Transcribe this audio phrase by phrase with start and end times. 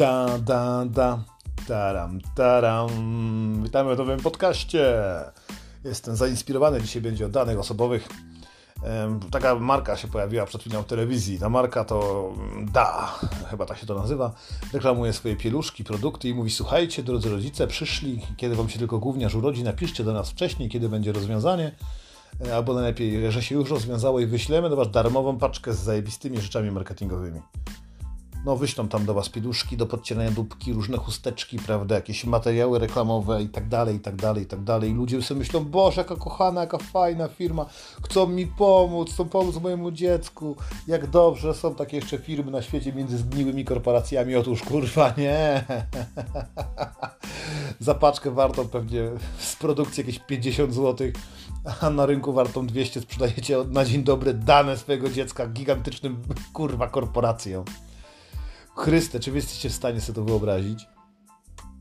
[0.00, 1.24] Da, da, da.
[1.68, 2.90] Taram, taram.
[3.62, 4.94] Witamy w nowym podcaście.
[5.84, 6.82] Jestem zainspirowany.
[6.82, 8.08] Dzisiaj będzie o danych osobowych.
[9.30, 11.38] Taka marka się pojawiła przed chwilą w telewizji.
[11.38, 12.32] Ta marka to
[12.72, 13.18] Da,
[13.50, 14.32] chyba tak się to nazywa.
[14.72, 19.34] Reklamuje swoje pieluszki, produkty i mówi: Słuchajcie, drodzy rodzice, przyszli, kiedy wam się tylko gówniarz
[19.34, 21.72] urodzi, napiszcie do nas wcześniej, kiedy będzie rozwiązanie.
[22.46, 26.40] E, albo najlepiej, że się już rozwiązało i wyślemy do Was darmową paczkę z zajebistymi
[26.40, 27.40] rzeczami marketingowymi
[28.44, 33.42] no wyślą tam do Was pieluszki do podcierania dupki, różne chusteczki, prawda, jakieś materiały reklamowe
[33.42, 34.90] i tak dalej, i tak dalej, i tak dalej.
[34.90, 37.66] I ludzie sobie myślą, Boże, jaka kochana, jaka fajna firma,
[38.04, 40.56] chcą mi pomóc, chcą pomóc mojemu dziecku.
[40.86, 44.36] Jak dobrze są takie jeszcze firmy na świecie między zgniłymi korporacjami.
[44.36, 45.64] Otóż, kurwa, nie.
[47.80, 51.08] Za paczkę wartą pewnie z produkcji jakieś 50 zł,
[51.80, 57.64] a na rynku wartą 200 sprzedajecie na dzień dobry dane swojego dziecka gigantycznym, kurwa, korporacjom.
[58.80, 60.88] Chryste, czy wy jesteście w stanie sobie to wyobrazić?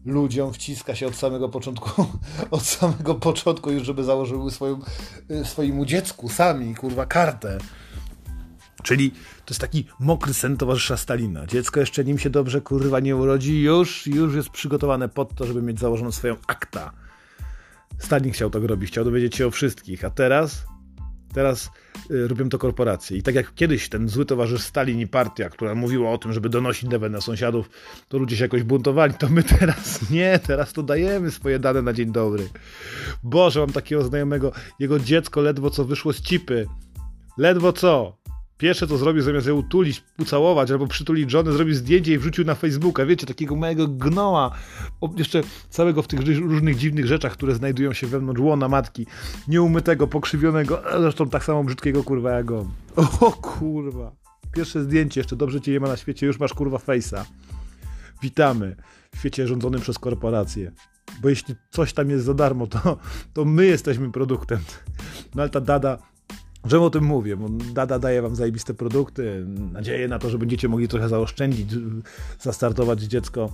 [0.05, 2.05] Ludziom wciska się od samego początku,
[2.51, 4.79] od samego początku już, żeby założyły swoją,
[5.31, 7.57] y, swojemu dziecku sami, kurwa, kartę.
[8.83, 11.47] Czyli to jest taki mokry sen towarzysza Stalina.
[11.47, 15.61] Dziecko jeszcze nim się dobrze, kurwa, nie urodzi, już, już jest przygotowane pod to, żeby
[15.61, 16.91] mieć założoną swoją akta.
[17.97, 20.65] Stalin chciał tego robić, chciał dowiedzieć się o wszystkich, a teraz
[21.33, 21.69] Teraz
[22.11, 23.17] y, robią to korporacje.
[23.17, 26.49] I tak jak kiedyś ten zły towarzysz Stalin i partia, która mówiła o tym, żeby
[26.49, 27.69] donosić dewę na sąsiadów,
[28.07, 31.93] to ludzie się jakoś buntowali, to my teraz nie, teraz to dajemy swoje dane na
[31.93, 32.49] dzień dobry.
[33.23, 36.67] Boże, mam takiego znajomego, jego dziecko ledwo co wyszło z cipy.
[37.37, 38.18] Ledwo co.
[38.59, 42.55] Pierwsze co zrobił, zamiast ją utulić, ucałować albo przytulić żonę, zrobił zdjęcie i wrzucił na
[42.55, 43.05] Facebooka.
[43.05, 44.51] Wiecie, takiego małego gnoła,
[45.17, 49.07] jeszcze całego w tych różnych dziwnych rzeczach, które znajdują się wewnątrz łona matki,
[49.47, 52.69] nieumytego, pokrzywionego, zresztą tak samo brzydkiego kurwa jak on.
[53.19, 54.11] O kurwa.
[54.51, 57.25] Pierwsze zdjęcie, jeszcze dobrze cię nie ma na świecie, już masz kurwa fejsa.
[58.21, 58.75] Witamy
[59.15, 60.71] w świecie rządzonym przez korporacje.
[61.21, 62.97] Bo jeśli coś tam jest za darmo, to,
[63.33, 64.59] to my jesteśmy produktem.
[65.35, 65.97] No ale ta dada
[66.67, 67.37] Czemu o tym mówię?
[67.37, 71.69] Bo Dada daje wam zajebiste produkty, nadzieję na to, że będziecie mogli trochę zaoszczędzić,
[72.39, 73.49] zastartować dziecko,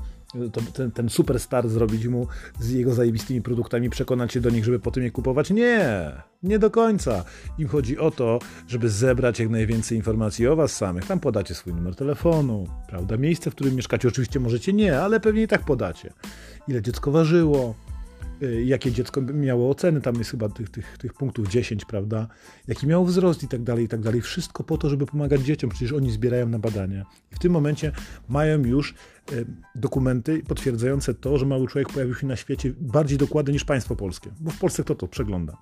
[0.51, 2.27] to, ten, ten super start zrobić mu
[2.59, 5.49] z jego zajebistymi produktami, przekonać się do nich, żeby potem je kupować.
[5.49, 6.11] Nie,
[6.43, 7.23] nie do końca.
[7.57, 11.05] Im chodzi o to, żeby zebrać jak najwięcej informacji o was samych.
[11.05, 13.17] Tam podacie swój numer telefonu, prawda?
[13.17, 14.07] Miejsce, w którym mieszkacie.
[14.07, 16.13] Oczywiście możecie nie, ale pewnie i tak podacie.
[16.67, 17.75] Ile dziecko ważyło,
[18.65, 22.27] jakie dziecko miało oceny, tam jest chyba tych, tych, tych punktów 10, prawda,
[22.67, 24.21] jaki miał wzrost i tak dalej, i tak dalej.
[24.21, 27.05] Wszystko po to, żeby pomagać dzieciom, przecież oni zbierają na badania.
[27.31, 27.91] I w tym momencie
[28.29, 28.93] mają już
[29.31, 29.45] y,
[29.75, 34.29] dokumenty potwierdzające to, że mały człowiek pojawił się na świecie bardziej dokładnie niż państwo polskie,
[34.39, 35.57] bo w Polsce kto to przegląda?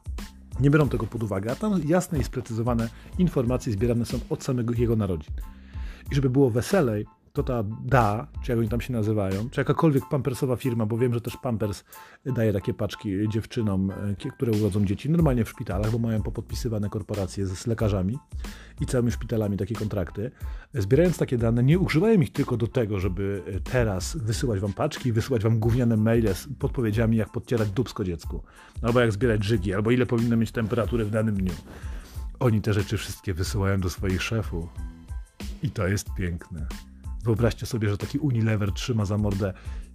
[0.59, 4.73] Nie biorą tego pod uwagę, a tam jasne i sprecyzowane informacje zbierane są od samego
[4.73, 5.33] jego narodzin.
[6.11, 10.03] I żeby było weselej, to ta DA, czy jak oni tam się nazywają, czy jakakolwiek
[10.09, 11.83] pampersowa firma, bo wiem, że też Pampers
[12.25, 17.45] daje takie paczki dziewczynom, e, które urodzą dzieci, normalnie w szpitalach, bo mają popodpisywane korporacje
[17.45, 18.19] z, z lekarzami
[18.81, 20.31] i całymi szpitalami takie kontrakty.
[20.73, 25.11] Zbierając takie dane, nie używają ich tylko do tego, żeby e, teraz wysyłać wam paczki,
[25.11, 28.43] wysyłać wam gówniane maile z podpowiedziami, jak podcierać dubsko dziecku,
[28.81, 31.53] albo jak zbierać żygi, albo ile powinno mieć temperatury w danym dniu.
[32.39, 34.69] Oni te rzeczy wszystkie wysyłają do swoich szefów.
[35.63, 36.67] I to jest piękne.
[37.23, 39.53] Wyobraźcie sobie, że taki Unilever trzyma za mordę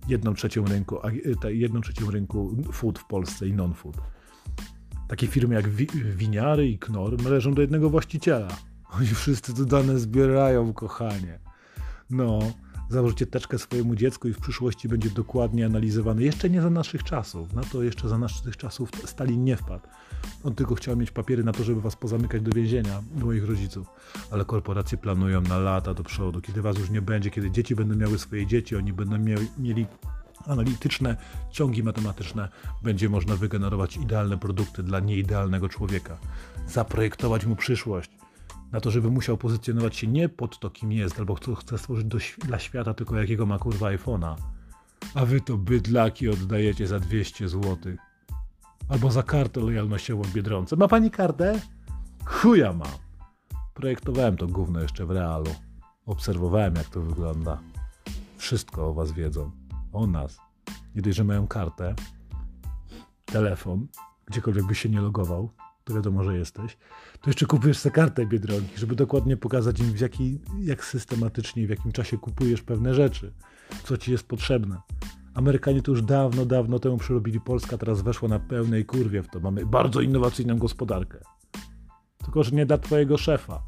[0.08, 0.98] jedną trzecią rynku,
[1.44, 3.96] e, jedną trzecią rynku food w Polsce i non-food.
[5.08, 5.68] Takie firmy jak
[6.16, 8.48] Winiary i Knor należą do jednego właściciela.
[8.90, 11.38] Oni wszyscy te dane zbierają, kochanie.
[12.10, 12.38] No,
[12.88, 16.22] założycie teczkę swojemu dziecku i w przyszłości będzie dokładnie analizowany.
[16.22, 17.52] Jeszcze nie za naszych czasów.
[17.52, 19.86] Na to jeszcze za naszych czasów Stalin nie wpadł.
[20.44, 23.86] On tylko chciał mieć papiery na to, żeby was pozamykać do więzienia, do moich rodziców.
[24.30, 27.96] Ale korporacje planują na lata do przodu, kiedy was już nie będzie, kiedy dzieci będą
[27.96, 29.86] miały swoje dzieci, oni będą mieli, mieli
[30.46, 31.16] analityczne
[31.50, 32.48] ciągi matematyczne,
[32.82, 36.18] będzie można wygenerować idealne produkty dla nieidealnego człowieka.
[36.66, 38.10] Zaprojektować mu przyszłość
[38.72, 42.06] na to, żeby musiał pozycjonować się nie pod to, kim jest, albo co chce stworzyć
[42.06, 44.36] do, dla świata, tylko jakiego ma kurwa iPhone'a.
[45.14, 48.00] A wy to bydlaki oddajecie za 200 złotych
[48.88, 50.76] albo za kartę lojalnościową Biedronce.
[50.76, 51.60] Ma pani kartę?
[52.24, 52.88] Chuja mam.
[53.74, 55.54] Projektowałem to gówno jeszcze w realu.
[56.06, 57.58] Obserwowałem, jak to wygląda.
[58.36, 59.50] Wszystko o was wiedzą.
[59.92, 60.38] O nas.
[60.94, 61.94] Nie dość, że mają kartę,
[63.24, 63.86] telefon,
[64.26, 65.50] gdziekolwiek byś się nie logował,
[65.88, 66.76] to wiadomo, że jesteś,
[67.20, 71.70] to jeszcze kupujesz sobie kartę Biedronki, żeby dokładnie pokazać im, w jaki, jak systematycznie w
[71.70, 73.32] jakim czasie kupujesz pewne rzeczy,
[73.84, 74.80] co ci jest potrzebne.
[75.34, 77.40] Amerykanie to już dawno, dawno temu przerobili.
[77.40, 79.40] Polska teraz weszła na pełnej kurwie w to.
[79.40, 81.18] Mamy bardzo innowacyjną gospodarkę.
[82.24, 83.62] Tylko, że nie dla twojego szefa.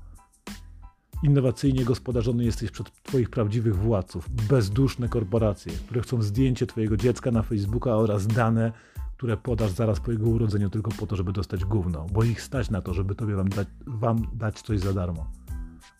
[1.22, 7.42] Innowacyjnie gospodarzony jesteś przed Twoich prawdziwych władców, bezduszne korporacje, które chcą zdjęcie Twojego dziecka na
[7.42, 8.72] Facebooka oraz dane,
[9.20, 12.70] które podasz zaraz po jego urodzeniu tylko po to, żeby dostać gówno, bo ich stać
[12.70, 15.26] na to, żeby Tobie wam dać, wam dać coś za darmo.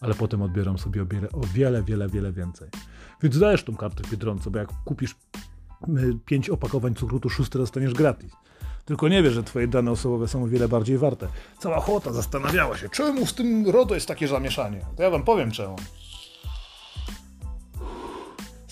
[0.00, 1.02] Ale potem odbiorą sobie
[1.32, 2.69] o wiele, wiele, wiele więcej.
[3.22, 5.17] Więc dajesz tą kartę w Biedronce, bo jak kupisz
[5.88, 8.32] y, pięć opakowań cukru, to szóste dostaniesz gratis.
[8.84, 11.28] Tylko nie wiesz, że twoje dane osobowe są o wiele bardziej warte.
[11.58, 14.81] Cała chłota zastanawiała się, czemu z tym RODO jest takie zamieszanie.
[14.96, 15.76] To ja wam powiem czemu.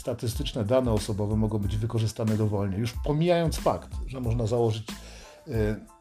[0.08, 2.78] Statystyczne dane osobowe mogą być wykorzystane dowolnie.
[2.78, 4.90] Już pomijając fakt, że można założyć
[5.48, 5.52] y,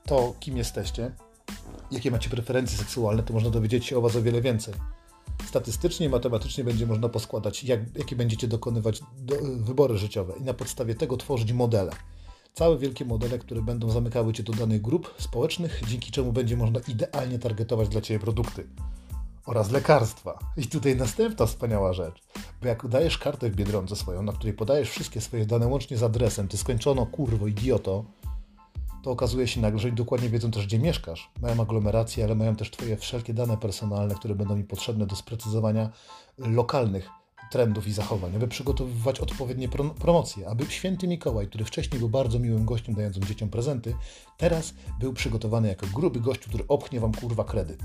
[0.05, 1.11] to, kim jesteście,
[1.91, 4.73] jakie macie preferencje seksualne, to można dowiedzieć się o was o wiele więcej.
[5.45, 10.95] Statystycznie matematycznie będzie można poskładać, jak, jakie będziecie dokonywać do, wybory życiowe i na podstawie
[10.95, 11.91] tego tworzyć modele.
[12.53, 16.79] Całe wielkie modele, które będą zamykały Cię do danych grup społecznych, dzięki czemu będzie można
[16.87, 18.67] idealnie targetować dla Ciebie produkty
[19.45, 20.39] oraz lekarstwa.
[20.57, 22.26] I tutaj następna wspaniała rzecz,
[22.61, 26.03] bo jak dajesz kartę w Biedronce swoją, na której podajesz wszystkie swoje dane łącznie z
[26.03, 28.05] adresem, Ty skończono, kurwo, idioto,
[29.03, 31.31] to okazuje się nagle, że oni dokładnie wiedzą też, gdzie mieszkasz.
[31.41, 35.89] Mają aglomerację, ale mają też Twoje wszelkie dane personalne, które będą mi potrzebne do sprecyzowania
[36.37, 37.09] lokalnych
[37.51, 39.69] trendów i zachowań, aby przygotowywać odpowiednie
[39.99, 43.95] promocje, aby święty Mikołaj, który wcześniej był bardzo miłym gościem dającym dzieciom prezenty,
[44.37, 47.83] teraz był przygotowany jako gruby gościu, który opchnie wam kurwa kredyt.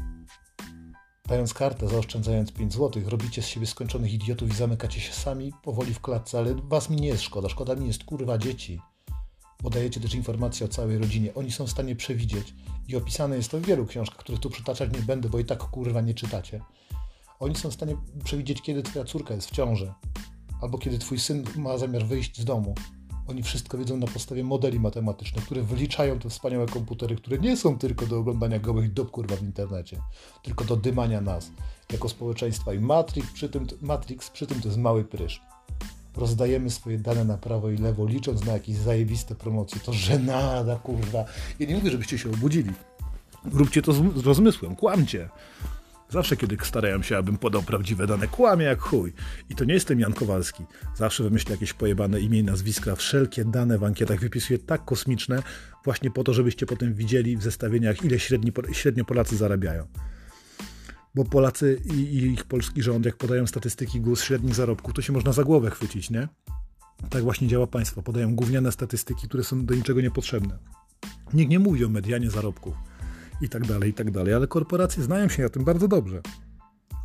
[1.32, 5.94] Dając kartę, zaoszczędzając 5 zł, robicie z siebie skończonych idiotów i zamykacie się sami powoli
[5.94, 8.80] w klatce, ale was mi nie jest szkoda, szkoda mi jest kurwa dzieci.
[9.62, 11.34] Bo dajecie też informacje o całej rodzinie.
[11.34, 12.54] Oni są w stanie przewidzieć
[12.88, 15.58] i opisane jest to w wielu książkach, których tu przytaczać nie będę, bo i tak
[15.58, 16.60] kurwa nie czytacie
[17.42, 19.92] oni są w stanie przewidzieć, kiedy twoja córka jest w ciąży,
[20.60, 22.74] albo kiedy twój syn ma zamiar wyjść z domu.
[23.28, 27.78] Oni wszystko wiedzą na podstawie modeli matematycznych, które wyliczają te wspaniałe komputery, które nie są
[27.78, 30.00] tylko do oglądania gołych dob kurwa w internecie,
[30.42, 31.50] tylko do dymania nas
[31.92, 32.74] jako społeczeństwa.
[32.74, 35.42] I Matrix przy tym, Matrix przy tym to jest mały prysz.
[36.16, 39.80] Rozdajemy swoje dane na prawo i lewo, licząc na jakieś zajebiste promocje.
[39.80, 41.24] To żenada, kurwa.
[41.58, 42.70] Ja nie mówię, żebyście się obudzili.
[43.44, 45.28] Róbcie to z rozmysłem, kłamcie.
[46.12, 49.12] Zawsze, kiedy starają się, abym podał prawdziwe dane, kłamie jak chuj.
[49.50, 50.64] I to nie jestem Jan Kowalski.
[50.94, 52.96] Zawsze wymyślę jakieś pojebane imię i nazwiska.
[52.96, 55.42] Wszelkie dane w ankietach wypisuję tak kosmiczne,
[55.84, 59.86] właśnie po to, żebyście potem widzieli w zestawieniach, ile średni, średnio Polacy zarabiają.
[61.14, 65.12] Bo Polacy i, i ich polski rząd, jak podają statystyki GUS średnich zarobków, to się
[65.12, 66.28] można za głowę chwycić, nie?
[67.10, 68.02] Tak właśnie działa państwo.
[68.02, 70.58] Podają gówniane statystyki, które są do niczego niepotrzebne.
[71.34, 72.91] Nikt nie mówi o medianie zarobków
[73.42, 74.34] i tak dalej, i tak dalej.
[74.34, 76.20] Ale korporacje znają się na tym bardzo dobrze.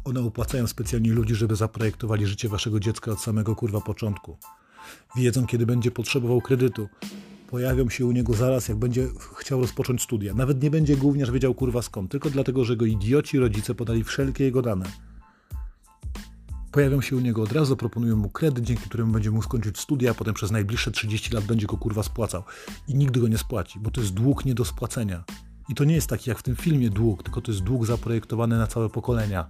[0.04, 4.38] One opłacają specjalnie ludzi, żeby zaprojektowali życie waszego dziecka od samego kurwa początku.
[5.16, 6.90] Wiedzą, kiedy będzie potrzebował kredytu.
[7.50, 9.08] Pojawią się u niego zaraz, jak będzie
[9.38, 10.34] chciał rozpocząć studia.
[10.34, 14.44] Nawet nie będzie gówniarz wiedział kurwa skąd, tylko dlatego, że go idioci rodzice podali wszelkie
[14.44, 14.86] jego dane.
[16.72, 20.12] Pojawią się u niego od razu, proponują mu kredyt, dzięki któremu będzie mógł skończyć studia,
[20.12, 22.44] a potem przez najbliższe 30 lat będzie go kurwa spłacał.
[22.88, 25.24] I nigdy go nie spłaci, bo to jest dług nie do spłacenia.
[25.70, 28.58] I to nie jest taki jak w tym filmie dług, tylko to jest dług zaprojektowany
[28.58, 29.48] na całe pokolenia.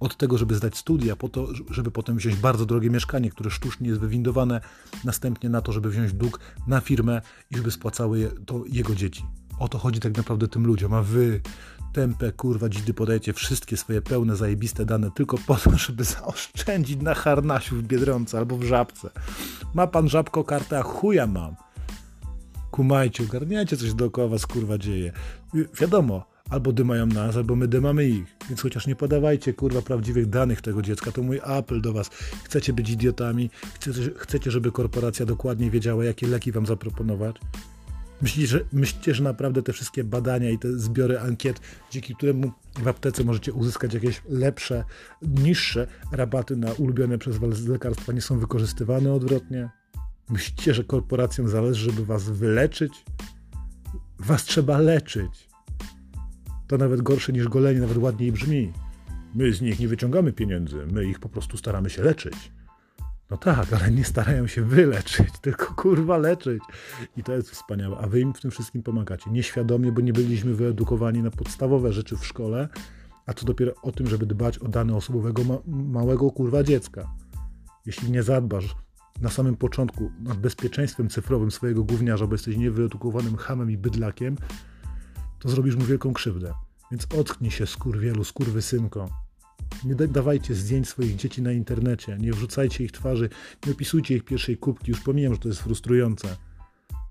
[0.00, 3.88] Od tego, żeby zdać studia, po to, żeby potem wziąć bardzo drogie mieszkanie, które sztucznie
[3.88, 4.60] jest wywindowane,
[5.04, 9.24] następnie na to, żeby wziąć dług na firmę i żeby spłacały je, to jego dzieci.
[9.58, 11.40] O to chodzi tak naprawdę tym ludziom, a wy
[11.92, 17.14] tempę, kurwa, dzidy podajecie wszystkie swoje pełne, zajebiste dane tylko po to, żeby zaoszczędzić na
[17.14, 19.10] harnasiu w Biedronce albo w Żabce.
[19.74, 21.56] Ma pan Żabko kartę, a chuja mam
[22.78, 25.12] kumajcie, ogarniajcie coś dookoła was kurwa dzieje.
[25.80, 28.36] Wiadomo, albo dymają nas, albo my dymamy ich.
[28.48, 32.08] Więc chociaż nie podawajcie kurwa prawdziwych danych tego dziecka, to mój apel do was.
[32.44, 33.50] Chcecie być idiotami,
[34.16, 37.36] chcecie żeby korporacja dokładnie wiedziała, jakie leki wam zaproponować.
[38.22, 42.88] Myślicie że, myślicie, że naprawdę te wszystkie badania i te zbiory ankiet, dzięki któremu w
[42.88, 44.84] aptece możecie uzyskać jakieś lepsze,
[45.22, 49.77] niższe rabaty na ulubione przez was lekarstwa, nie są wykorzystywane odwrotnie?
[50.30, 53.04] Myślicie, że korporacjom zależy, żeby was wyleczyć?
[54.18, 55.48] Was trzeba leczyć.
[56.66, 58.72] To nawet gorsze niż golenie, nawet ładniej brzmi.
[59.34, 62.52] My z nich nie wyciągamy pieniędzy, my ich po prostu staramy się leczyć.
[63.30, 66.62] No tak, ale nie starają się wyleczyć, tylko kurwa leczyć.
[67.16, 67.98] I to jest wspaniałe.
[67.98, 69.30] A wy im w tym wszystkim pomagacie.
[69.30, 72.68] Nieświadomie, bo nie byliśmy wyedukowani na podstawowe rzeczy w szkole,
[73.26, 77.10] a co dopiero o tym, żeby dbać o dane osobowego ma małego kurwa dziecka.
[77.86, 78.76] Jeśli nie zadbasz
[79.20, 84.36] na samym początku nad bezpieczeństwem cyfrowym swojego gówniarza, bo jesteś niewyedukowanym hamem i bydlakiem,
[85.38, 86.54] to zrobisz mu wielką krzywdę.
[86.90, 89.08] Więc ocknij się, skurwielu, skurwysynko.
[89.84, 93.28] Nie dawajcie zdjęć swoich dzieci na internecie, nie wrzucajcie ich twarzy,
[93.66, 96.36] nie opisujcie ich pierwszej kubki, już pomijam, że to jest frustrujące.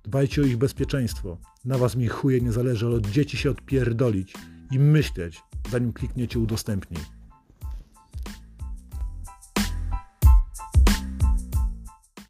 [0.03, 1.37] Dbajcie o ich bezpieczeństwo.
[1.65, 4.33] Na was mi chuje nie zależy, ale od dzieci się odpierdolić
[4.71, 7.16] i myśleć, zanim klikniecie udostępnij.